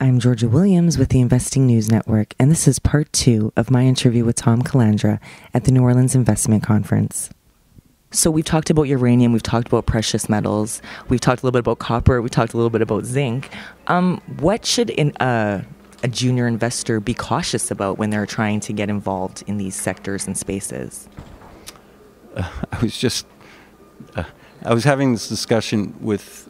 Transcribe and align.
I'm 0.00 0.18
Georgia 0.18 0.48
Williams 0.48 0.98
with 0.98 1.10
the 1.10 1.20
Investing 1.20 1.66
News 1.66 1.88
Network, 1.88 2.34
and 2.40 2.50
this 2.50 2.66
is 2.66 2.80
part 2.80 3.12
two 3.12 3.52
of 3.56 3.70
my 3.70 3.84
interview 3.84 4.24
with 4.24 4.34
Tom 4.34 4.60
Calandra 4.60 5.20
at 5.54 5.64
the 5.64 5.70
New 5.70 5.82
Orleans 5.82 6.16
Investment 6.16 6.64
Conference. 6.64 7.30
So, 8.10 8.28
we've 8.28 8.44
talked 8.44 8.70
about 8.70 8.84
uranium, 8.84 9.32
we've 9.32 9.42
talked 9.42 9.68
about 9.68 9.86
precious 9.86 10.28
metals, 10.28 10.82
we've 11.08 11.20
talked 11.20 11.42
a 11.42 11.46
little 11.46 11.52
bit 11.52 11.60
about 11.60 11.78
copper, 11.78 12.20
we 12.20 12.28
talked 12.28 12.54
a 12.54 12.56
little 12.56 12.70
bit 12.70 12.82
about 12.82 13.04
zinc. 13.04 13.50
Um, 13.86 14.20
what 14.40 14.66
should 14.66 14.90
in, 14.90 15.16
uh, 15.18 15.62
a 16.02 16.08
junior 16.08 16.48
investor 16.48 16.98
be 16.98 17.14
cautious 17.14 17.70
about 17.70 17.96
when 17.96 18.10
they're 18.10 18.26
trying 18.26 18.58
to 18.60 18.72
get 18.72 18.90
involved 18.90 19.44
in 19.46 19.58
these 19.58 19.76
sectors 19.76 20.26
and 20.26 20.36
spaces? 20.36 21.08
Uh, 22.34 22.50
I 22.72 22.80
was 22.80 22.98
just, 22.98 23.26
uh, 24.16 24.24
I 24.64 24.74
was 24.74 24.82
having 24.82 25.12
this 25.12 25.28
discussion 25.28 25.94
with 26.00 26.48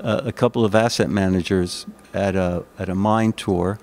uh, 0.00 0.22
a 0.24 0.32
couple 0.32 0.64
of 0.64 0.74
asset 0.74 1.10
managers 1.10 1.86
at 2.12 2.36
a 2.36 2.64
at 2.78 2.88
a 2.88 2.94
mine 2.94 3.32
tour 3.32 3.78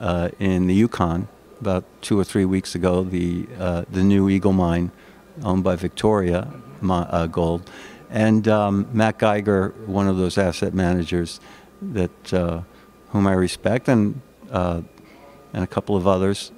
uh, 0.00 0.30
in 0.38 0.66
the 0.66 0.74
Yukon 0.74 1.28
about 1.60 1.84
two 2.00 2.18
or 2.18 2.24
three 2.24 2.44
weeks 2.44 2.74
ago. 2.74 3.02
The 3.02 3.46
uh, 3.58 3.84
the 3.90 4.02
new 4.02 4.28
Eagle 4.28 4.52
Mine, 4.52 4.90
owned 5.42 5.64
by 5.64 5.76
Victoria 5.76 6.48
uh, 6.88 7.26
Gold, 7.26 7.70
and 8.10 8.48
um, 8.48 8.88
Matt 8.92 9.18
Geiger, 9.18 9.74
one 9.86 10.08
of 10.08 10.16
those 10.16 10.38
asset 10.38 10.74
managers 10.74 11.40
that 11.82 12.32
uh, 12.32 12.62
whom 13.10 13.26
I 13.26 13.32
respect, 13.32 13.88
and 13.88 14.20
uh, 14.50 14.82
and 15.52 15.64
a 15.64 15.66
couple 15.66 15.96
of 15.96 16.06
others. 16.06 16.52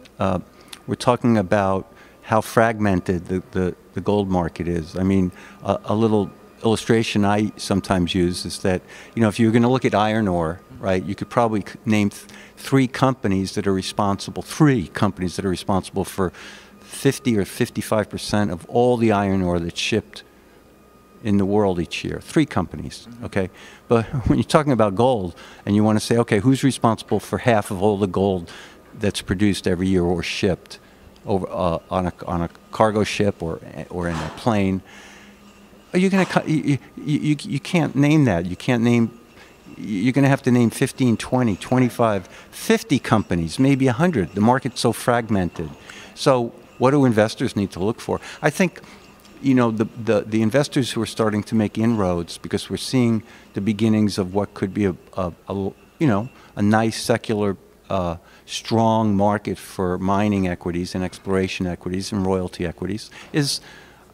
We're 0.86 0.96
talking 0.96 1.38
about 1.38 1.92
how 2.22 2.40
fragmented 2.40 3.26
the, 3.26 3.42
the, 3.52 3.74
the 3.94 4.00
gold 4.00 4.28
market 4.28 4.68
is. 4.68 4.96
I 4.96 5.02
mean, 5.02 5.32
a, 5.64 5.78
a 5.84 5.94
little 5.94 6.30
illustration 6.62 7.24
I 7.24 7.52
sometimes 7.56 8.14
use 8.14 8.44
is 8.44 8.60
that, 8.60 8.82
you 9.14 9.22
know, 9.22 9.28
if 9.28 9.38
you're 9.38 9.52
going 9.52 9.62
to 9.62 9.68
look 9.68 9.84
at 9.84 9.94
iron 9.94 10.28
ore, 10.28 10.60
right, 10.78 11.02
you 11.04 11.14
could 11.14 11.30
probably 11.30 11.64
name 11.84 12.10
th- 12.10 12.24
three 12.56 12.86
companies 12.86 13.54
that 13.54 13.66
are 13.66 13.72
responsible, 13.72 14.42
three 14.42 14.88
companies 14.88 15.36
that 15.36 15.44
are 15.44 15.50
responsible 15.50 16.04
for 16.04 16.32
50 16.80 17.38
or 17.38 17.44
55 17.44 18.08
percent 18.08 18.50
of 18.50 18.64
all 18.68 18.96
the 18.96 19.10
iron 19.12 19.42
ore 19.42 19.58
that's 19.58 19.80
shipped 19.80 20.22
in 21.24 21.38
the 21.38 21.46
world 21.46 21.80
each 21.80 22.04
year. 22.04 22.20
Three 22.20 22.46
companies, 22.46 23.06
mm-hmm. 23.08 23.24
okay? 23.26 23.50
But 23.88 24.04
when 24.28 24.38
you're 24.38 24.44
talking 24.44 24.72
about 24.72 24.94
gold 24.94 25.34
and 25.64 25.74
you 25.74 25.84
want 25.84 25.98
to 25.98 26.04
say, 26.04 26.16
okay, 26.18 26.40
who's 26.40 26.62
responsible 26.62 27.20
for 27.20 27.38
half 27.38 27.70
of 27.70 27.82
all 27.82 27.96
the 27.96 28.06
gold 28.06 28.50
that's 28.98 29.22
produced 29.22 29.66
every 29.66 29.88
year 29.88 30.02
or 30.02 30.22
shipped 30.22 30.78
over 31.24 31.46
uh, 31.48 31.78
on 31.90 32.06
a 32.06 32.12
on 32.26 32.42
a 32.42 32.48
cargo 32.72 33.04
ship 33.04 33.42
or 33.42 33.60
or 33.90 34.08
in 34.08 34.16
a 34.16 34.32
plane? 34.36 34.82
You 35.94 36.08
going 36.08 36.24
to 36.24 36.50
you, 36.50 36.78
you, 36.96 37.36
you 37.38 37.60
can't 37.60 37.94
name 37.94 38.24
that. 38.24 38.46
You 38.46 38.56
can't 38.56 38.82
name 38.82 39.18
you're 39.76 40.12
going 40.12 40.24
to 40.24 40.28
have 40.28 40.42
to 40.42 40.50
name 40.50 40.70
15, 40.70 41.16
20, 41.16 41.56
25, 41.56 42.26
50 42.26 42.98
companies, 42.98 43.58
maybe 43.58 43.86
100. 43.86 44.34
The 44.34 44.40
market's 44.40 44.80
so 44.80 44.92
fragmented. 44.92 45.70
So, 46.14 46.52
what 46.78 46.90
do 46.90 47.04
investors 47.04 47.54
need 47.56 47.70
to 47.72 47.80
look 47.80 48.00
for? 48.00 48.20
I 48.40 48.50
think, 48.50 48.80
you 49.40 49.54
know, 49.54 49.70
the, 49.70 49.84
the, 49.84 50.20
the 50.22 50.42
investors 50.42 50.92
who 50.92 51.02
are 51.02 51.06
starting 51.06 51.42
to 51.44 51.54
make 51.54 51.78
inroads 51.78 52.38
because 52.38 52.68
we're 52.68 52.76
seeing 52.76 53.22
the 53.54 53.60
beginnings 53.60 54.18
of 54.18 54.34
what 54.34 54.54
could 54.54 54.74
be 54.74 54.86
a, 54.86 54.96
a, 55.16 55.32
a 55.48 55.54
you 55.54 56.06
know, 56.08 56.28
a 56.56 56.62
nice 56.62 57.00
secular, 57.00 57.56
uh, 57.88 58.16
strong 58.46 59.16
market 59.16 59.58
for 59.58 59.98
mining 59.98 60.48
equities 60.48 60.94
and 60.94 61.04
exploration 61.04 61.66
equities 61.66 62.10
and 62.10 62.26
royalty 62.26 62.66
equities 62.66 63.10
is 63.32 63.60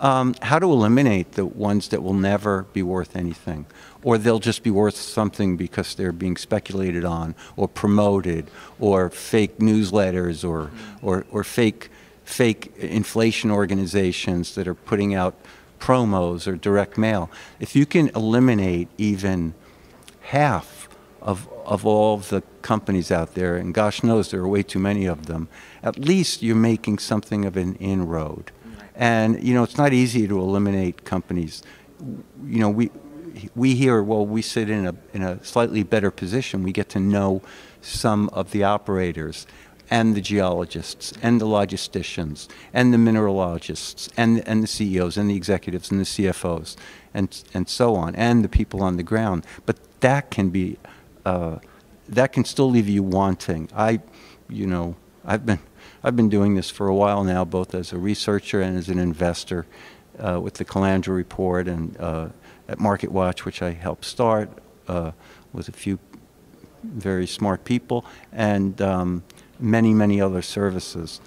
um, 0.00 0.34
how 0.42 0.58
to 0.58 0.66
eliminate 0.66 1.32
the 1.32 1.44
ones 1.44 1.88
that 1.88 2.02
will 2.02 2.14
never 2.14 2.64
be 2.72 2.82
worth 2.82 3.16
anything, 3.16 3.66
or 4.02 4.18
they'll 4.18 4.38
just 4.38 4.62
be 4.62 4.70
worth 4.70 4.96
something 4.96 5.56
because 5.56 5.94
they're 5.94 6.12
being 6.12 6.36
speculated 6.36 7.04
on, 7.04 7.34
or 7.56 7.68
promoted, 7.68 8.50
or 8.78 9.10
fake 9.10 9.58
newsletters, 9.58 10.48
or 10.48 10.70
or, 11.02 11.26
or 11.30 11.44
fake 11.44 11.90
fake 12.24 12.72
inflation 12.76 13.50
organizations 13.50 14.54
that 14.54 14.68
are 14.68 14.74
putting 14.74 15.14
out 15.14 15.34
promos 15.80 16.46
or 16.46 16.56
direct 16.56 16.98
mail. 16.98 17.30
If 17.58 17.74
you 17.74 17.86
can 17.86 18.08
eliminate 18.14 18.88
even 18.98 19.54
half 20.20 20.88
of 21.20 21.48
of 21.68 21.84
all 21.84 22.16
the 22.16 22.42
companies 22.62 23.10
out 23.10 23.34
there, 23.34 23.56
and 23.56 23.74
gosh 23.74 24.02
knows 24.02 24.30
there 24.30 24.40
are 24.40 24.48
way 24.48 24.62
too 24.62 24.78
many 24.78 25.04
of 25.04 25.26
them, 25.26 25.48
at 25.82 25.98
least 25.98 26.42
you're 26.42 26.56
making 26.56 26.98
something 26.98 27.44
of 27.44 27.56
an 27.56 27.74
inroad. 27.74 28.50
And 28.98 29.42
you 29.42 29.54
know, 29.54 29.62
it's 29.62 29.78
not 29.78 29.92
easy 29.92 30.28
to 30.28 30.38
eliminate 30.38 31.04
companies. 31.04 31.62
You 32.44 32.58
know, 32.58 32.68
we 32.68 32.90
we 33.54 33.74
here, 33.74 34.02
well, 34.02 34.26
we 34.26 34.42
sit 34.42 34.68
in 34.68 34.86
a 34.86 34.94
in 35.14 35.22
a 35.22 35.42
slightly 35.44 35.82
better 35.82 36.10
position. 36.10 36.62
We 36.62 36.72
get 36.72 36.88
to 36.90 37.00
know 37.00 37.40
some 37.80 38.28
of 38.30 38.50
the 38.50 38.64
operators 38.64 39.46
and 39.90 40.14
the 40.14 40.20
geologists 40.20 41.14
and 41.22 41.40
the 41.40 41.46
logisticians 41.46 42.48
and 42.74 42.92
the 42.92 42.98
mineralogists 42.98 44.08
and 44.16 44.46
and 44.46 44.62
the 44.62 44.66
CEOs 44.66 45.16
and 45.16 45.30
the 45.30 45.36
executives 45.36 45.90
and 45.90 46.00
the 46.00 46.04
CFOs 46.04 46.76
and 47.14 47.42
and 47.54 47.68
so 47.68 47.94
on 47.94 48.14
and 48.16 48.44
the 48.44 48.48
people 48.48 48.82
on 48.82 48.96
the 48.96 49.02
ground. 49.04 49.46
But 49.64 49.78
that 50.00 50.30
can 50.30 50.50
be 50.50 50.76
uh, 51.24 51.58
that 52.08 52.32
can 52.32 52.44
still 52.44 52.70
leave 52.70 52.88
you 52.88 53.02
wanting. 53.02 53.68
I, 53.74 54.00
you 54.48 54.66
know, 54.66 54.96
I've 55.24 55.44
been 55.44 55.60
I've 56.08 56.16
been 56.16 56.30
doing 56.30 56.54
this 56.54 56.70
for 56.70 56.88
a 56.88 56.94
while 56.94 57.22
now, 57.22 57.44
both 57.44 57.74
as 57.74 57.92
a 57.92 57.98
researcher 57.98 58.62
and 58.62 58.78
as 58.78 58.88
an 58.88 58.98
investor 58.98 59.66
uh, 60.18 60.40
with 60.40 60.54
the 60.54 60.64
Calandra 60.64 61.14
Report 61.14 61.68
and 61.68 61.94
uh, 62.00 62.28
at 62.66 62.78
MarketWatch, 62.78 63.40
which 63.40 63.60
I 63.60 63.72
helped 63.72 64.06
start 64.06 64.48
uh, 64.88 65.12
with 65.52 65.68
a 65.68 65.72
few 65.72 65.98
very 66.82 67.26
smart 67.26 67.64
people 67.64 68.06
and 68.32 68.80
um, 68.80 69.22
many, 69.60 69.92
many 69.92 70.18
other 70.18 70.40
services. 70.40 71.20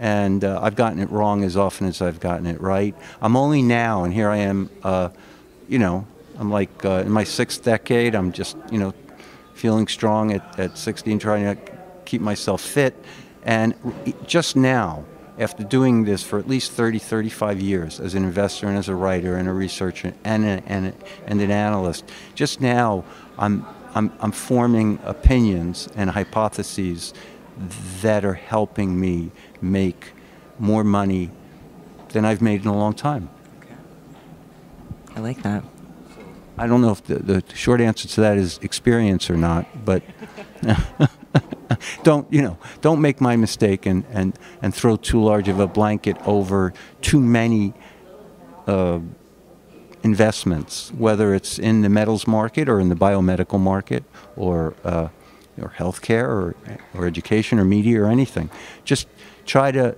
And 0.00 0.42
uh, 0.42 0.58
I've 0.60 0.74
gotten 0.74 0.98
it 0.98 1.10
wrong 1.10 1.44
as 1.44 1.56
often 1.56 1.86
as 1.86 2.02
I've 2.02 2.18
gotten 2.18 2.46
it 2.46 2.60
right. 2.60 2.96
I'm 3.22 3.36
only 3.36 3.62
now, 3.62 4.02
and 4.02 4.12
here 4.12 4.30
I 4.30 4.38
am, 4.38 4.68
uh, 4.82 5.10
you 5.68 5.78
know, 5.78 6.08
I'm 6.40 6.50
like 6.50 6.84
uh, 6.84 7.04
in 7.06 7.12
my 7.12 7.22
sixth 7.22 7.62
decade. 7.62 8.16
I'm 8.16 8.32
just, 8.32 8.56
you 8.72 8.80
know, 8.80 8.94
feeling 9.54 9.86
strong 9.86 10.32
at, 10.32 10.58
at 10.58 10.76
16, 10.76 11.20
trying 11.20 11.54
to 11.54 11.72
keep 12.04 12.20
myself 12.20 12.60
fit 12.60 12.96
and 13.44 13.74
just 14.26 14.56
now, 14.56 15.04
after 15.38 15.64
doing 15.64 16.04
this 16.04 16.22
for 16.22 16.38
at 16.38 16.48
least 16.48 16.72
30, 16.72 16.98
35 16.98 17.60
years 17.60 18.00
as 18.00 18.14
an 18.14 18.24
investor 18.24 18.68
and 18.68 18.78
as 18.78 18.88
a 18.88 18.94
writer 18.94 19.36
and 19.36 19.48
a 19.48 19.52
researcher 19.52 20.14
and, 20.24 20.44
a, 20.44 20.62
and, 20.66 20.86
a, 20.86 20.94
and 21.26 21.40
an 21.40 21.50
analyst, 21.50 22.04
just 22.34 22.60
now 22.60 23.04
I'm, 23.36 23.66
I'm, 23.94 24.12
I'm 24.20 24.32
forming 24.32 24.98
opinions 25.04 25.88
and 25.96 26.10
hypotheses 26.10 27.12
that 28.02 28.24
are 28.24 28.34
helping 28.34 28.98
me 28.98 29.30
make 29.60 30.12
more 30.58 30.84
money 30.84 31.30
than 32.10 32.24
I've 32.24 32.40
made 32.40 32.62
in 32.62 32.68
a 32.68 32.76
long 32.76 32.94
time. 32.94 33.28
Okay. 33.60 33.74
I 35.16 35.20
like 35.20 35.42
that. 35.42 35.64
I 36.56 36.68
don't 36.68 36.80
know 36.80 36.92
if 36.92 37.02
the, 37.04 37.16
the 37.16 37.44
short 37.54 37.80
answer 37.80 38.06
to 38.06 38.20
that 38.20 38.38
is 38.38 38.58
experience 38.62 39.28
or 39.28 39.36
not, 39.36 39.84
but 39.84 40.02
don't 42.02 42.30
you 42.32 42.42
know? 42.42 42.58
Don't 42.80 43.00
make 43.00 43.20
my 43.20 43.36
mistake 43.36 43.86
and, 43.86 44.04
and, 44.10 44.38
and 44.62 44.74
throw 44.74 44.96
too 44.96 45.22
large 45.22 45.48
of 45.48 45.60
a 45.60 45.66
blanket 45.66 46.16
over 46.26 46.72
too 47.00 47.20
many 47.20 47.74
uh, 48.66 49.00
investments, 50.02 50.92
whether 50.92 51.34
it's 51.34 51.58
in 51.58 51.82
the 51.82 51.88
metals 51.88 52.26
market 52.26 52.68
or 52.68 52.80
in 52.80 52.88
the 52.88 52.94
biomedical 52.94 53.58
market 53.58 54.04
or 54.36 54.74
uh, 54.84 55.08
or 55.60 55.72
healthcare 55.78 56.26
or 56.26 56.56
or 56.94 57.06
education 57.06 57.58
or 57.58 57.64
media 57.64 58.02
or 58.02 58.06
anything. 58.06 58.50
Just 58.84 59.08
try 59.46 59.70
to 59.72 59.96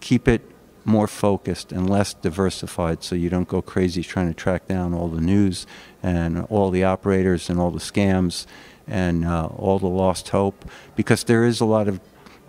keep 0.00 0.28
it 0.28 0.42
more 0.84 1.08
focused 1.08 1.72
and 1.72 1.90
less 1.90 2.14
diversified 2.14 3.02
so 3.02 3.16
you 3.16 3.28
don't 3.28 3.48
go 3.48 3.60
crazy 3.60 4.04
trying 4.04 4.28
to 4.28 4.34
track 4.34 4.68
down 4.68 4.94
all 4.94 5.08
the 5.08 5.20
news 5.20 5.66
and 6.00 6.46
all 6.48 6.70
the 6.70 6.84
operators 6.84 7.50
and 7.50 7.58
all 7.58 7.72
the 7.72 7.80
scams 7.80 8.46
and 8.86 9.24
uh, 9.24 9.46
all 9.46 9.78
the 9.78 9.86
lost 9.86 10.28
hope 10.30 10.64
because 10.94 11.24
there 11.24 11.44
is 11.44 11.60
a 11.60 11.64
lot 11.64 11.88
of 11.88 12.00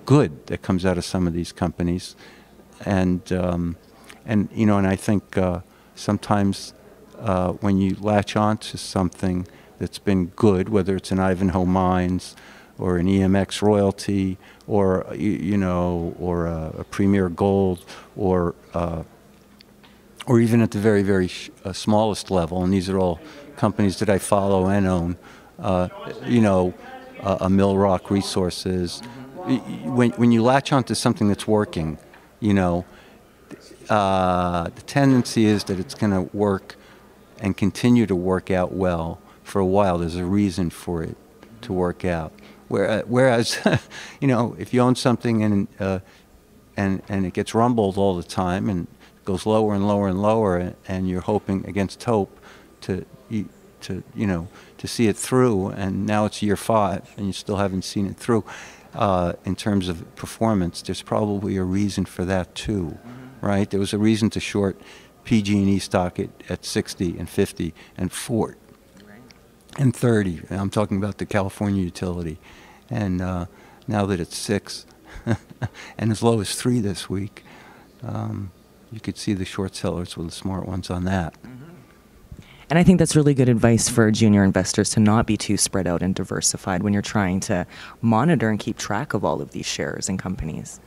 good 0.06 0.48
that 0.48 0.62
comes 0.62 0.86
out 0.86 0.98
of 0.98 1.06
some 1.06 1.28
of 1.28 1.34
these 1.34 1.52
companies. 1.52 2.16
And 2.86 3.32
um, 3.32 3.76
and 4.28 4.50
you 4.54 4.66
know 4.66 4.78
and 4.78 4.86
I 4.86 4.96
think 4.96 5.38
uh, 5.38 5.62
sometimes 5.96 6.74
uh, 7.18 7.54
when 7.54 7.78
you 7.78 7.96
latch 8.00 8.36
on 8.36 8.58
to 8.58 8.78
something 8.78 9.48
that's 9.80 9.98
been 9.98 10.28
good 10.28 10.70
whether 10.70 10.96
it's 10.96 11.12
an 11.12 11.20
Ivanhoe 11.20 11.66
Mines 11.66 12.36
or 12.78 12.98
an 12.98 13.08
EMX 13.08 13.62
royalty 13.62 14.38
or 14.68 15.08
you, 15.16 15.32
you 15.32 15.58
know 15.58 16.16
or 16.20 16.46
a, 16.46 16.76
a, 16.80 16.84
Premier 16.84 17.30
Gold 17.30 17.84
or 18.16 18.54
uh, 18.74 19.04
or 20.28 20.40
even 20.40 20.62
at 20.62 20.72
the 20.72 20.80
very 20.80 21.02
very 21.02 21.32
uh, 21.64 21.74
smallest 21.74 22.30
level 22.30 22.64
and 22.64 22.72
these 22.72 22.90
are 22.90 23.00
all 23.00 23.20
companies 23.56 23.98
that 24.00 24.10
I 24.10 24.20
follow 24.20 24.68
and 24.68 24.86
own 24.86 25.18
uh, 25.60 25.90
you 26.26 26.42
know, 26.42 26.74
uh, 27.22 27.38
a 27.42 27.50
Millrock 27.50 28.10
Resources. 28.10 29.02
When, 29.86 30.12
when 30.12 30.32
you 30.32 30.44
latch 30.44 30.72
onto 30.72 30.94
something 30.94 31.28
that's 31.30 31.48
working, 31.48 31.98
you 32.40 32.54
know, 32.54 32.86
uh, 33.90 34.66
the 34.66 34.82
tendency 34.82 35.46
is 35.46 35.64
that 35.66 35.80
it's 35.80 35.96
going 35.96 36.12
to 36.12 36.36
work 36.36 36.76
and 37.40 37.56
continue 37.56 38.06
to 38.06 38.16
work 38.16 38.52
out 38.52 38.74
well 38.74 39.20
for 39.44 39.60
a 39.60 39.66
while. 39.66 39.98
There's 39.98 40.16
a 40.16 40.26
reason 40.26 40.70
for 40.70 41.04
it 41.04 41.16
to 41.62 41.74
work 41.74 42.04
out. 42.04 42.34
Whereas, 42.68 43.60
you 44.22 44.28
know, 44.28 44.56
if 44.60 44.74
you 44.74 44.82
own 44.82 44.96
something 44.96 45.42
and 45.42 45.68
uh, 45.80 46.00
and 46.76 47.02
and 47.08 47.26
it 47.26 47.34
gets 47.34 47.56
rumbled 47.56 47.98
all 47.98 48.16
the 48.16 48.24
time 48.24 48.70
and 48.70 48.88
goes 49.24 49.46
lower 49.46 49.74
and 49.74 49.88
lower 49.88 50.10
and 50.10 50.22
lower, 50.22 50.74
and 50.88 51.08
you're 51.08 51.22
hoping 51.22 51.66
against 51.66 52.04
hope 52.04 52.40
to 52.82 53.06
to 53.82 54.04
you 54.16 54.28
know 54.28 54.48
to 54.78 54.88
see 54.88 55.08
it 55.08 55.18
through, 55.18 55.70
and 55.70 56.06
now 56.06 56.26
it's 56.26 56.42
year 56.42 56.58
five 56.58 57.14
and 57.18 57.28
you 57.28 57.34
still 57.34 57.58
haven't 57.58 57.84
seen 57.84 58.06
it 58.06 58.18
through. 58.18 58.44
Uh, 58.94 59.34
in 59.46 59.56
terms 59.56 59.90
of 59.90 60.16
performance, 60.16 60.82
there's 60.82 61.04
probably 61.04 61.58
a 61.58 61.64
reason 61.64 62.06
for 62.06 62.26
that 62.26 62.56
too, 62.56 62.98
right? 63.42 63.70
There 63.70 63.80
was 63.80 63.94
a 63.94 63.98
reason 63.98 64.30
to 64.32 64.40
short 64.40 64.80
PG&E 65.24 65.78
stock 65.80 66.20
at, 66.20 66.30
at 66.50 66.66
60 66.66 67.20
and 67.20 67.30
50 67.30 67.74
and 67.98 68.12
Ford 68.12 68.56
and 69.78 69.96
30. 69.96 70.42
I'm 70.50 70.70
talking 70.70 70.98
about 70.98 71.18
the 71.18 71.26
California 71.26 71.84
utility. 71.84 72.40
And 72.90 73.22
uh, 73.22 73.46
now 73.88 74.06
that 74.06 74.20
it's 74.20 74.38
six 74.38 74.86
and 75.98 76.12
as 76.12 76.24
low 76.24 76.40
as 76.40 76.56
three 76.56 76.80
this 76.80 77.10
week, 77.10 77.44
um, 78.04 78.52
you 78.92 79.00
could 79.00 79.18
see 79.18 79.34
the 79.34 79.46
short 79.46 79.76
sellers 79.76 80.16
with 80.16 80.28
the 80.28 80.34
smart 80.34 80.66
ones 80.66 80.90
on 80.90 81.04
that. 81.06 81.36
And 82.70 82.78
I 82.78 82.84
think 82.84 83.00
that's 83.00 83.16
really 83.16 83.34
good 83.34 83.48
advice 83.48 83.88
for 83.88 84.12
junior 84.12 84.44
investors 84.44 84.90
to 84.92 85.00
not 85.00 85.26
be 85.26 85.38
too 85.38 85.56
spread 85.56 85.88
out 85.88 86.02
and 86.02 86.14
diversified 86.14 86.84
when 86.84 86.92
you're 86.92 87.02
trying 87.02 87.40
to 87.42 87.66
monitor 88.02 88.50
and 88.50 88.60
keep 88.60 88.78
track 88.78 89.14
of 89.14 89.24
all 89.24 89.42
of 89.42 89.52
these 89.52 89.66
shares 89.66 90.10
and 90.10 90.20
companies. 90.20 90.82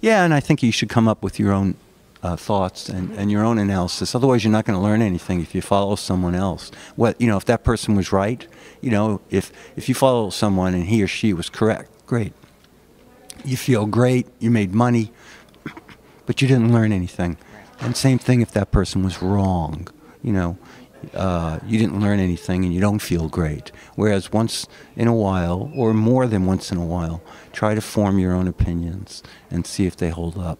Yeah, 0.00 0.24
and 0.24 0.34
I 0.34 0.40
think 0.40 0.62
you 0.62 0.72
should 0.72 0.88
come 0.88 1.06
up 1.06 1.22
with 1.22 1.38
your 1.38 1.52
own 1.52 1.76
uh, 2.24 2.36
thoughts 2.36 2.88
and, 2.88 3.12
and 3.12 3.30
your 3.30 3.44
own 3.44 3.58
analysis. 3.58 4.14
Otherwise, 4.14 4.42
you're 4.42 4.52
not 4.52 4.64
going 4.64 4.76
to 4.76 4.82
learn 4.82 5.00
anything 5.02 5.40
if 5.40 5.54
you 5.54 5.62
follow 5.62 5.94
someone 5.94 6.34
else. 6.34 6.72
What 6.96 7.20
you 7.20 7.26
know, 7.26 7.36
if 7.36 7.44
that 7.44 7.62
person 7.62 7.94
was 7.94 8.12
right, 8.12 8.46
you 8.80 8.90
know, 8.90 9.20
if 9.30 9.52
if 9.76 9.88
you 9.88 9.94
follow 9.94 10.30
someone 10.30 10.74
and 10.74 10.84
he 10.84 11.02
or 11.02 11.06
she 11.06 11.32
was 11.32 11.48
correct, 11.48 11.90
great. 12.06 12.32
You 13.44 13.56
feel 13.56 13.86
great. 13.86 14.26
You 14.40 14.50
made 14.50 14.74
money, 14.74 15.12
but 16.26 16.40
you 16.40 16.48
didn't 16.48 16.72
learn 16.72 16.92
anything. 16.92 17.36
And 17.80 17.96
same 17.96 18.18
thing 18.18 18.40
if 18.40 18.50
that 18.52 18.70
person 18.70 19.04
was 19.04 19.20
wrong. 19.20 19.88
You 20.24 20.32
know, 20.32 20.58
uh, 21.12 21.60
you 21.66 21.78
didn't 21.78 22.00
learn 22.00 22.18
anything 22.18 22.64
and 22.64 22.74
you 22.74 22.80
don't 22.80 22.98
feel 22.98 23.28
great. 23.28 23.70
Whereas 23.94 24.32
once 24.32 24.66
in 24.96 25.06
a 25.06 25.14
while, 25.14 25.70
or 25.76 25.94
more 25.94 26.26
than 26.26 26.46
once 26.46 26.72
in 26.72 26.78
a 26.78 26.84
while, 26.84 27.22
try 27.52 27.74
to 27.74 27.80
form 27.80 28.18
your 28.18 28.32
own 28.32 28.48
opinions 28.48 29.22
and 29.50 29.66
see 29.66 29.86
if 29.86 29.96
they 29.96 30.10
hold 30.10 30.38
up. 30.38 30.58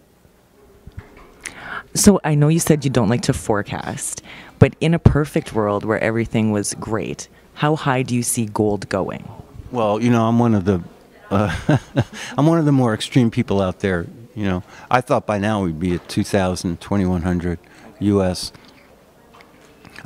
So 1.95 2.21
I 2.25 2.35
know 2.35 2.49
you 2.49 2.61
said 2.61 2.85
you 2.85 2.91
don't 2.91 3.09
like 3.09 3.23
to 3.23 3.33
forecast, 3.33 4.23
but 4.59 4.75
in 4.81 4.95
a 4.95 4.99
perfect 4.99 5.55
world 5.55 5.85
where 5.85 6.01
everything 6.01 6.51
was 6.51 6.75
great, 6.75 7.29
how 7.55 7.77
high 7.77 8.03
do 8.03 8.15
you 8.15 8.23
see 8.23 8.47
gold 8.47 8.89
going? 8.89 9.29
Well, 9.71 10.01
you 10.03 10.11
know, 10.11 10.27
I'm 10.27 10.39
one 10.39 10.55
of 10.55 10.65
the 10.65 10.83
uh, 11.31 11.79
I'm 12.37 12.47
one 12.47 12.59
of 12.59 12.65
the 12.65 12.73
more 12.73 12.95
extreme 12.95 13.31
people 13.31 13.61
out 13.61 13.81
there. 13.81 14.07
You 14.35 14.45
know, 14.45 14.63
I 14.91 15.01
thought 15.01 15.27
by 15.27 15.39
now 15.39 15.63
we'd 15.63 15.79
be 15.79 15.95
at 15.95 16.09
2,000, 16.09 16.81
2,100 16.81 17.59
U.S. 18.01 18.53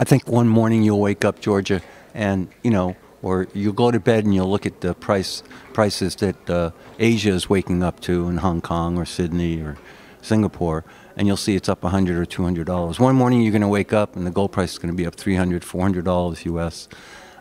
I 0.00 0.04
think 0.04 0.28
one 0.28 0.48
morning 0.48 0.84
you'll 0.84 1.00
wake 1.00 1.24
up, 1.24 1.40
Georgia, 1.40 1.82
and 2.14 2.48
you 2.62 2.70
know, 2.70 2.94
or 3.20 3.48
you'll 3.52 3.72
go 3.72 3.90
to 3.90 3.98
bed 3.98 4.24
and 4.24 4.32
you'll 4.32 4.48
look 4.48 4.64
at 4.64 4.80
the 4.80 4.94
price 4.94 5.42
prices 5.72 6.14
that 6.16 6.48
uh, 6.48 6.70
Asia 7.00 7.30
is 7.30 7.48
waking 7.50 7.82
up 7.82 7.98
to 8.00 8.28
in 8.28 8.36
Hong 8.36 8.60
Kong 8.60 8.96
or 8.96 9.04
Sydney 9.04 9.60
or 9.60 9.76
Singapore, 10.22 10.84
and 11.16 11.26
you'll 11.26 11.36
see 11.36 11.56
it's 11.56 11.68
up 11.68 11.82
100 11.82 12.16
or 12.16 12.24
200 12.24 12.64
dollars. 12.64 13.00
One 13.00 13.16
morning 13.16 13.42
you're 13.42 13.50
going 13.50 13.62
to 13.62 13.68
wake 13.68 13.92
up 13.92 14.14
and 14.14 14.24
the 14.24 14.30
gold 14.30 14.52
price 14.52 14.72
is 14.74 14.78
going 14.78 14.92
to 14.92 14.96
be 14.96 15.04
up 15.04 15.16
300, 15.16 15.64
400 15.64 16.04
dollars 16.04 16.44
U.S. 16.44 16.88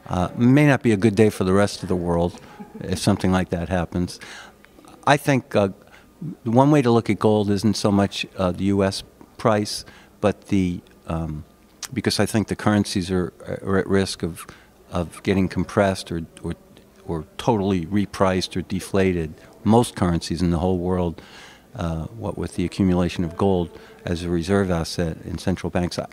Uh, 0.08 0.30
may 0.36 0.66
not 0.66 0.82
be 0.82 0.92
a 0.92 0.98
good 0.98 1.16
day 1.16 1.30
for 1.30 1.44
the 1.44 1.54
rest 1.54 1.84
of 1.84 1.90
the 1.90 1.96
world 1.96 2.40
if 2.80 2.98
something 2.98 3.32
like 3.32 3.50
that 3.50 3.70
happens. 3.70 4.20
I 5.06 5.18
think 5.18 5.56
uh, 5.56 5.70
one 6.44 6.72
way 6.72 6.82
to 6.82 6.90
look 6.90 7.10
at 7.12 7.20
gold 7.20 7.52
isn't 7.52 7.78
so 7.78 7.92
much 7.92 8.26
uh, 8.36 8.52
the 8.52 8.66
U.S. 8.66 9.04
price, 9.38 9.86
but 10.22 10.48
the 10.48 10.82
um, 11.06 11.44
because 11.94 12.20
I 12.20 12.26
think 12.26 12.48
the 12.48 12.56
currencies 12.56 13.12
are, 13.12 13.34
are 13.64 13.78
at 13.78 13.88
risk 13.88 14.24
of 14.24 14.46
of 14.90 15.22
getting 15.24 15.50
compressed 15.50 16.12
or, 16.12 16.22
or 16.42 16.56
or 17.06 17.26
totally 17.38 17.86
repriced 17.86 18.56
or 18.56 18.62
deflated. 18.62 19.34
Most 19.64 19.96
currencies 19.96 20.42
in 20.42 20.52
the 20.52 20.60
whole 20.60 20.78
world, 20.78 21.22
uh, 21.76 22.06
what 22.06 22.38
with 22.38 22.56
the 22.56 22.66
accumulation 22.66 23.24
of 23.24 23.38
gold 23.38 23.70
as 24.06 24.24
a 24.24 24.30
reserve 24.30 24.72
asset 24.72 25.18
in 25.26 25.38
central 25.38 25.70
banks, 25.70 26.00
I, 26.00 26.08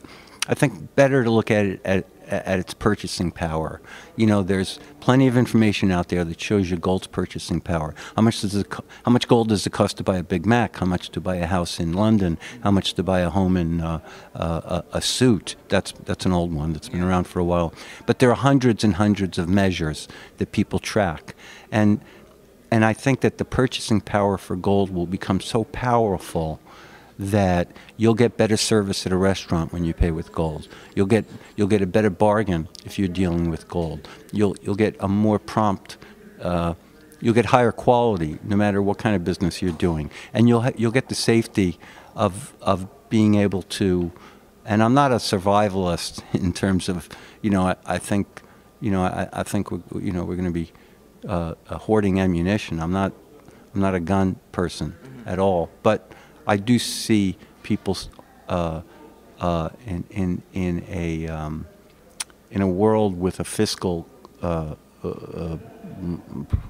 I 0.49 0.55
think 0.55 0.95
better 0.95 1.25
to 1.25 1.31
look 1.31 1.51
at 1.51 1.67
it 1.67 1.81
at, 1.85 2.07
at 2.29 2.59
its 2.59 2.75
purchasing 2.75 3.31
power. 3.31 3.81
You 4.17 4.27
know, 4.27 4.43
there's 4.43 4.79
plenty 5.01 5.27
of 5.27 5.37
information 5.37 5.91
out 5.91 6.09
there 6.09 6.25
that 6.25 6.41
shows 6.41 6.71
you 6.71 6.77
gold's 6.77 7.07
purchasing 7.07 7.61
power. 7.61 7.95
How 8.17 8.23
much 8.23 8.41
does 8.41 8.55
it, 8.55 8.73
how 9.05 9.13
much 9.13 9.29
gold 9.29 9.49
does 9.49 9.67
it 9.67 9.73
cost 9.73 9.97
to 9.99 10.03
buy 10.03 10.19
a 10.19 10.23
Big 10.23 10.47
Mac? 10.47 10.77
How 10.77 10.87
much 10.87 11.11
to 11.11 11.21
buy 11.21 11.37
a 11.37 11.47
house 11.47 11.81
in 11.81 11.93
London? 11.93 12.39
How 12.63 12.71
much 12.71 12.95
to 12.95 13.03
buy 13.03 13.21
a 13.21 13.31
home 13.31 13.57
in 13.57 13.81
uh, 13.81 14.01
uh, 14.35 14.83
a, 14.93 14.99
a 14.99 15.03
suit? 15.03 15.57
That's 15.69 15.93
that's 16.05 16.27
an 16.27 16.33
old 16.33 16.53
one 16.53 16.73
that's 16.73 16.89
been 16.89 17.03
around 17.03 17.25
for 17.25 17.41
a 17.41 17.45
while. 17.45 17.75
But 18.07 18.19
there 18.19 18.31
are 18.31 18.37
hundreds 18.37 18.85
and 18.85 18.95
hundreds 18.95 19.39
of 19.39 19.49
measures 19.49 20.09
that 20.39 20.53
people 20.53 20.79
track, 20.79 21.35
and 21.71 22.01
and 22.71 22.85
I 22.85 22.93
think 22.93 23.21
that 23.21 23.39
the 23.39 23.45
purchasing 23.45 24.01
power 24.01 24.37
for 24.37 24.57
gold 24.57 24.91
will 24.91 25.07
become 25.07 25.41
so 25.41 25.65
powerful 25.65 26.61
that 27.19 27.69
you'll 27.97 28.15
get 28.15 28.37
better 28.37 28.57
service 28.57 29.07
at 29.07 29.13
a 29.13 29.17
restaurant 29.17 29.73
when 29.73 29.85
you 29.85 29.95
pay 29.95 30.11
with 30.11 30.33
gold. 30.33 30.69
You'll 30.95 31.07
get 31.07 31.25
you'll 31.57 31.69
get 31.69 31.83
a 31.83 31.87
better 31.87 32.11
bargain 32.11 32.69
if 32.85 32.99
you're 32.99 33.09
dealing 33.09 33.51
with 33.51 33.69
gold. 33.69 34.09
You'll 34.33 34.57
you'll 34.63 34.75
get 34.75 34.97
a 35.01 35.09
more 35.09 35.39
prompt. 35.39 35.97
Uh, 36.41 36.75
you'll 37.21 37.35
get 37.35 37.47
higher 37.47 37.73
quality 37.73 38.39
no 38.43 38.57
matter 38.57 38.83
what 38.83 38.99
kind 38.99 39.15
of 39.17 39.25
business 39.25 39.63
you're 39.63 39.73
doing, 39.73 40.11
and 40.33 40.49
you'll 40.49 40.63
ha- 40.63 40.77
you'll 40.77 40.93
get 40.93 41.09
the 41.09 41.15
safety 41.15 41.79
of 42.15 42.55
of 42.61 42.89
being 43.09 43.37
able 43.37 43.63
to. 43.63 44.13
And 44.67 44.83
I'm 44.83 44.95
not 44.95 45.13
a 45.13 45.17
survivalist 45.17 46.23
in 46.35 46.53
terms 46.53 46.89
of 46.89 47.09
you 47.43 47.51
know 47.51 47.69
I, 47.69 47.77
I 47.87 47.99
think 47.99 48.43
you 48.81 48.91
know 48.91 49.03
I, 49.03 49.29
I 49.33 49.43
think 49.45 49.71
we, 49.71 50.03
you 50.03 50.13
know 50.13 50.25
we're 50.25 50.37
going 50.37 50.53
to 50.53 50.59
be 50.65 50.73
uh, 51.29 51.55
uh, 51.69 51.79
hoarding 51.79 52.19
ammunition. 52.19 52.81
I'm 52.81 52.93
not 52.93 53.13
I'm 53.75 53.81
not 53.81 53.95
a 53.95 54.01
gun 54.01 54.37
person 54.53 54.97
at 55.27 55.39
all, 55.39 55.71
but 55.83 56.13
I 56.47 56.57
do 56.57 56.79
see 56.79 57.37
people 57.63 57.97
uh, 58.49 58.83
uh, 59.41 59.69
in 59.87 60.05
in 60.11 60.43
in 60.53 60.85
a 60.89 61.29
um, 61.29 61.67
in 62.51 62.63
a 62.63 62.69
world 62.69 63.19
with 63.19 63.41
a 63.41 63.45
fiscal. 63.45 64.07
Uh, 64.43 64.75
uh, 65.03 65.09
uh, 65.09 65.59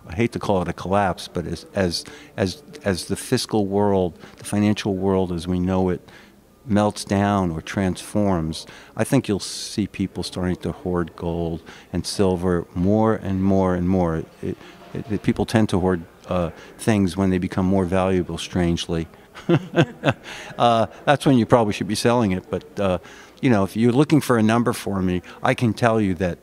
I 0.09 0.15
hate 0.15 0.33
to 0.33 0.39
call 0.39 0.63
it 0.63 0.69
a 0.69 0.73
collapse, 0.73 1.29
but 1.29 1.47
as 1.47 1.67
as 1.75 2.05
as 2.37 2.63
as 2.85 3.07
the 3.07 3.17
fiscal 3.17 3.67
world, 3.67 4.19
the 4.39 4.45
financial 4.45 4.95
world 4.95 5.33
as 5.33 5.47
we 5.47 5.61
know 5.61 5.89
it, 5.89 6.01
melts 6.67 7.05
down 7.05 7.51
or 7.51 7.61
transforms, 7.61 8.67
I 8.97 9.05
think 9.05 9.29
you'll 9.29 9.41
see 9.41 9.87
people 9.87 10.23
starting 10.23 10.57
to 10.57 10.73
hoard 10.73 11.15
gold 11.17 11.63
and 11.93 12.07
silver 12.07 12.67
more 12.75 13.15
and 13.15 13.43
more 13.43 13.75
and 13.75 13.89
more. 13.89 14.17
It, 14.43 14.57
it, 14.95 15.11
it, 15.11 15.23
people 15.23 15.47
tend 15.47 15.69
to 15.71 15.81
hoard 15.81 16.03
uh, 16.29 16.51
things 16.79 17.17
when 17.17 17.31
they 17.31 17.39
become 17.39 17.67
more 17.67 17.85
valuable, 17.85 18.39
strangely. 18.39 19.07
uh, 20.59 20.87
that's 21.05 21.27
when 21.27 21.39
you 21.39 21.47
probably 21.47 21.73
should 21.73 21.89
be 21.89 21.95
selling 21.95 22.33
it. 22.33 22.49
But, 22.51 22.81
uh, 22.81 22.99
you 23.41 23.51
know, 23.51 23.65
if 23.65 23.77
you're 23.77 23.93
looking 23.93 24.21
for 24.21 24.39
a 24.39 24.43
number 24.43 24.73
for 24.73 25.03
me, 25.03 25.23
I 25.43 25.55
can 25.55 25.75
tell 25.75 26.01
you 26.01 26.15
that 26.15 26.39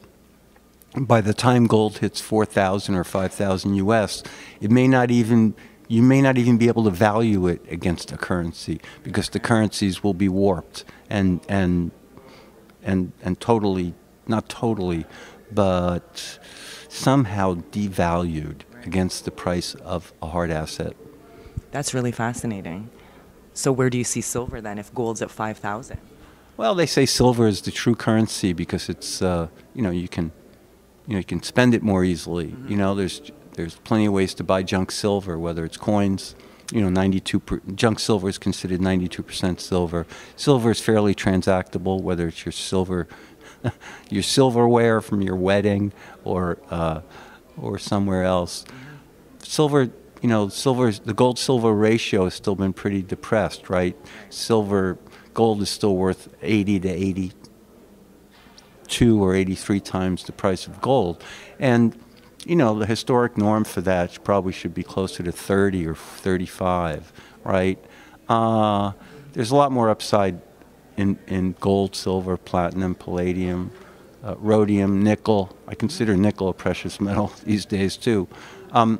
by 0.95 1.21
the 1.21 1.33
time 1.33 1.67
gold 1.67 1.99
hits 1.99 2.19
4,000 2.19 2.95
or 2.95 3.03
5,000 3.03 3.75
US, 3.75 4.23
it 4.59 4.71
may 4.71 4.87
not 4.87 5.11
even 5.11 5.55
you 5.87 6.01
may 6.01 6.21
not 6.21 6.37
even 6.37 6.57
be 6.57 6.69
able 6.69 6.85
to 6.85 6.89
value 6.89 7.47
it 7.47 7.61
against 7.69 8.13
a 8.13 8.17
currency 8.17 8.79
because 9.03 9.27
the 9.27 9.39
currencies 9.41 10.01
will 10.01 10.13
be 10.13 10.29
warped 10.29 10.85
and 11.09 11.41
and 11.49 11.91
and 12.81 13.11
and 13.21 13.41
totally 13.41 13.93
not 14.25 14.47
totally 14.47 15.05
but 15.51 16.39
somehow 16.87 17.55
devalued 17.71 18.61
against 18.85 19.25
the 19.25 19.31
price 19.31 19.75
of 19.75 20.13
a 20.21 20.27
hard 20.27 20.49
asset. 20.49 20.95
That's 21.71 21.93
really 21.93 22.11
fascinating. 22.11 22.89
So 23.53 23.71
where 23.71 23.89
do 23.89 23.97
you 23.97 24.03
see 24.03 24.21
silver 24.21 24.61
then 24.61 24.77
if 24.77 24.93
gold's 24.93 25.21
at 25.21 25.31
5,000? 25.31 25.97
Well, 26.57 26.75
they 26.75 26.85
say 26.85 27.05
silver 27.05 27.47
is 27.47 27.61
the 27.61 27.71
true 27.71 27.95
currency 27.95 28.53
because 28.53 28.87
it's 28.89 29.21
uh, 29.21 29.47
you 29.73 29.81
know 29.81 29.89
you 29.89 30.07
can 30.07 30.31
you 31.07 31.13
know 31.13 31.17
you 31.17 31.23
can 31.25 31.41
spend 31.41 31.73
it 31.73 31.81
more 31.81 32.03
easily. 32.03 32.47
Mm-hmm. 32.47 32.67
You 32.67 32.77
know 32.77 32.93
there's 32.93 33.21
there's 33.53 33.75
plenty 33.77 34.05
of 34.05 34.13
ways 34.13 34.33
to 34.35 34.43
buy 34.43 34.63
junk 34.63 34.91
silver, 34.91 35.39
whether 35.39 35.65
it's 35.65 35.77
coins. 35.77 36.35
You 36.71 36.81
know, 36.81 36.89
92 36.89 37.39
per, 37.39 37.61
junk 37.75 37.99
silver 37.99 38.29
is 38.29 38.37
considered 38.37 38.79
92% 38.79 39.59
silver. 39.59 40.07
Silver 40.37 40.71
is 40.71 40.79
fairly 40.79 41.13
transactable, 41.13 42.01
whether 42.01 42.29
it's 42.29 42.45
your 42.45 42.53
silver, 42.53 43.09
your 44.09 44.23
silverware 44.23 45.01
from 45.01 45.21
your 45.21 45.35
wedding, 45.35 45.91
or 46.23 46.59
uh, 46.69 47.01
or 47.57 47.77
somewhere 47.77 48.23
else. 48.23 48.63
Silver, 49.43 49.89
you 50.21 50.29
know, 50.29 50.49
silver 50.49 50.91
the 50.91 51.13
gold 51.13 51.39
silver 51.39 51.73
ratio 51.73 52.25
has 52.25 52.33
still 52.33 52.55
been 52.55 52.73
pretty 52.73 53.01
depressed, 53.01 53.69
right? 53.69 53.95
Silver, 54.29 54.97
gold 55.33 55.61
is 55.61 55.69
still 55.69 55.95
worth 55.95 56.29
80 56.41 56.79
to 56.81 56.89
82 56.89 59.23
or 59.23 59.35
83 59.35 59.79
times 59.79 60.23
the 60.23 60.31
price 60.31 60.67
of 60.67 60.81
gold, 60.81 61.23
and 61.59 61.97
you 62.45 62.55
know, 62.55 62.77
the 62.77 62.85
historic 62.85 63.37
norm 63.37 63.63
for 63.63 63.81
that 63.81 64.23
probably 64.23 64.51
should 64.51 64.73
be 64.73 64.83
closer 64.83 65.23
to 65.23 65.31
30 65.31 65.87
or 65.87 65.95
35, 65.95 67.11
right? 67.43 67.83
Uh, 68.27 68.91
there's 69.33 69.51
a 69.51 69.55
lot 69.55 69.71
more 69.71 69.89
upside 69.89 70.41
in, 70.97 71.19
in 71.27 71.55
gold, 71.59 71.95
silver, 71.95 72.37
platinum, 72.37 72.95
palladium, 72.95 73.71
uh, 74.23 74.35
rhodium, 74.37 75.03
nickel. 75.03 75.55
I 75.67 75.75
consider 75.75 76.15
nickel 76.15 76.49
a 76.49 76.53
precious 76.53 76.99
metal 76.99 77.31
these 77.43 77.65
days 77.65 77.97
too. 77.97 78.27
Um, 78.71 78.99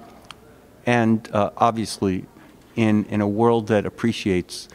and 0.92 1.30
uh, 1.32 1.52
obviously, 1.56 2.26
in, 2.76 3.06
in 3.06 3.22
a 3.22 3.28
world 3.28 3.68
that 3.68 3.86
appreciates 3.86 4.68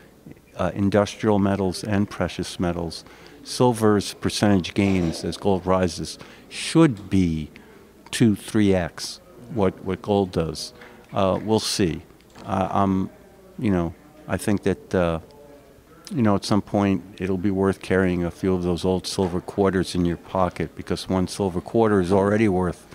uh, 0.57 0.71
industrial 0.75 1.39
metals 1.39 1.85
and 1.85 2.09
precious 2.09 2.59
metals, 2.59 3.05
silver's 3.45 4.15
percentage 4.15 4.73
gains 4.73 5.25
as 5.25 5.37
gold 5.37 5.67
rises 5.67 6.19
should 6.49 7.11
be 7.11 7.51
two, 8.11 8.35
three 8.35 8.73
x 8.75 9.21
what 9.51 9.85
what 9.85 10.01
gold 10.01 10.33
does. 10.33 10.73
Uh, 11.13 11.39
we'll 11.45 11.61
see. 11.61 12.01
Uh, 12.47 12.69
I'm, 12.71 13.11
you 13.59 13.71
know, 13.71 13.95
I 14.27 14.39
think 14.39 14.63
that 14.63 14.95
uh, 14.95 15.21
you 16.11 16.23
know 16.23 16.35
at 16.35 16.47
some 16.47 16.63
point 16.63 17.05
it'll 17.21 17.45
be 17.51 17.51
worth 17.51 17.83
carrying 17.83 18.25
a 18.25 18.31
few 18.31 18.55
of 18.55 18.63
those 18.63 18.87
old 18.87 19.07
silver 19.07 19.43
quarters 19.43 19.95
in 19.95 20.07
your 20.07 20.17
pocket 20.17 20.75
because 20.77 21.11
one 21.11 21.29
silver 21.29 21.61
quarter 21.61 22.01
is 22.01 22.11
already 22.11 22.49
worth, 22.49 22.87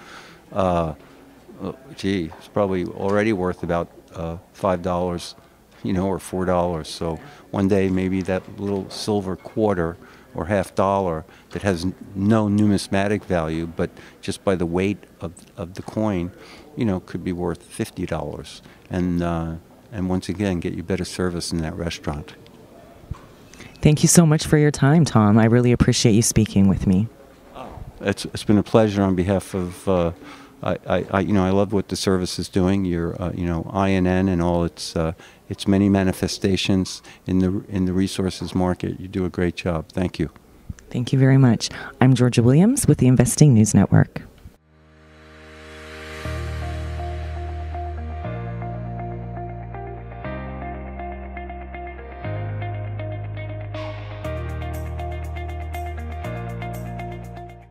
uh, 1.61 1.73
gee, 1.95 2.31
it's 2.37 2.47
probably 2.47 2.85
already 2.85 3.33
worth 3.33 3.63
about 3.63 3.89
uh, 4.15 4.37
five 4.53 4.81
dollars, 4.81 5.35
you 5.83 5.93
know, 5.93 6.07
or 6.07 6.19
four 6.19 6.45
dollars. 6.45 6.87
So 6.87 7.19
one 7.51 7.67
day 7.67 7.89
maybe 7.89 8.21
that 8.23 8.59
little 8.59 8.89
silver 8.89 9.35
quarter 9.35 9.97
or 10.33 10.45
half 10.45 10.73
dollar 10.75 11.25
that 11.51 11.61
has 11.61 11.85
no 12.15 12.47
numismatic 12.47 13.23
value, 13.25 13.67
but 13.67 13.89
just 14.21 14.43
by 14.43 14.55
the 14.55 14.65
weight 14.65 14.97
of, 15.19 15.33
of 15.57 15.73
the 15.73 15.81
coin, 15.81 16.31
you 16.75 16.85
know, 16.85 16.99
could 17.01 17.23
be 17.23 17.33
worth 17.33 17.63
fifty 17.63 18.05
dollars, 18.05 18.61
and 18.89 19.21
uh, 19.21 19.55
and 19.91 20.09
once 20.09 20.29
again 20.29 20.59
get 20.59 20.73
you 20.73 20.83
better 20.83 21.05
service 21.05 21.51
in 21.51 21.59
that 21.59 21.75
restaurant. 21.75 22.35
Thank 23.81 24.03
you 24.03 24.07
so 24.07 24.25
much 24.25 24.45
for 24.45 24.57
your 24.57 24.71
time, 24.71 25.05
Tom. 25.05 25.37
I 25.37 25.45
really 25.45 25.71
appreciate 25.71 26.13
you 26.13 26.21
speaking 26.21 26.67
with 26.67 26.85
me. 26.85 27.07
It's 27.99 28.25
it's 28.25 28.43
been 28.43 28.57
a 28.57 28.63
pleasure 28.63 29.03
on 29.03 29.15
behalf 29.15 29.53
of. 29.53 29.87
Uh, 29.87 30.11
I, 30.63 31.05
I, 31.11 31.19
you 31.21 31.33
know, 31.33 31.43
I 31.43 31.49
love 31.49 31.73
what 31.73 31.87
the 31.89 31.95
service 31.95 32.37
is 32.37 32.47
doing. 32.47 32.85
Your, 32.85 33.19
uh, 33.21 33.31
you 33.33 33.45
know, 33.45 33.63
INN 33.73 34.07
and 34.07 34.41
all 34.41 34.63
its 34.63 34.95
uh, 34.95 35.13
its 35.49 35.67
many 35.67 35.89
manifestations 35.89 37.01
in 37.25 37.39
the 37.39 37.63
in 37.67 37.85
the 37.85 37.93
resources 37.93 38.53
market. 38.53 38.99
You 38.99 39.07
do 39.07 39.25
a 39.25 39.29
great 39.29 39.55
job. 39.55 39.89
Thank 39.89 40.19
you. 40.19 40.29
Thank 40.89 41.13
you 41.13 41.19
very 41.19 41.37
much. 41.37 41.69
I'm 42.01 42.13
Georgia 42.13 42.43
Williams 42.43 42.87
with 42.87 42.97
the 42.97 43.07
Investing 43.07 43.53
News 43.53 43.73
Network. 43.73 44.23